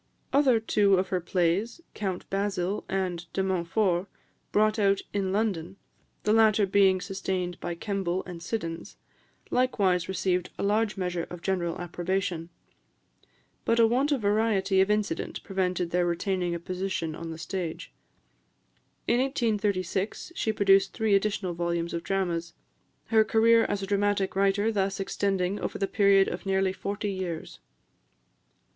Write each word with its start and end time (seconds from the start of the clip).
Other 0.33 0.59
two 0.59 0.95
of 0.95 1.09
her 1.09 1.21
plays, 1.21 1.79
"Count 1.93 2.27
Basil" 2.31 2.83
and 2.89 3.31
"De 3.33 3.43
Montfort," 3.43 4.07
brought 4.51 4.79
out 4.79 5.01
in 5.13 5.31
London, 5.31 5.77
the 6.23 6.33
latter 6.33 6.65
being 6.65 6.99
sustained 6.99 7.59
by 7.59 7.75
Kemble 7.75 8.23
and 8.25 8.41
Siddons, 8.41 8.97
likewise 9.51 10.09
received 10.09 10.49
a 10.57 10.63
large 10.63 10.97
measure 10.97 11.27
of 11.29 11.43
general 11.43 11.77
approbation; 11.79 12.49
but 13.63 13.77
a 13.79 13.85
want 13.85 14.11
of 14.11 14.21
variety 14.21 14.81
of 14.81 14.89
incident 14.89 15.43
prevented 15.43 15.91
their 15.91 16.07
retaining 16.07 16.55
a 16.55 16.59
position 16.59 17.13
on 17.13 17.29
the 17.29 17.37
stage. 17.37 17.93
In 19.07 19.19
1836, 19.19 20.31
she 20.33 20.51
produced 20.51 20.93
three 20.93 21.13
additional 21.13 21.53
volumes 21.53 21.93
of 21.93 22.01
dramas; 22.01 22.55
her 23.13 23.23
career 23.23 23.65
as 23.65 23.83
a 23.83 23.85
dramatic 23.85 24.35
writer 24.35 24.71
thus 24.71 24.99
extending 24.99 25.59
over 25.59 25.77
the 25.77 25.87
period 25.87 26.27
of 26.27 26.47
nearly 26.47 26.73
forty 26.73 27.11
years. 27.11 27.59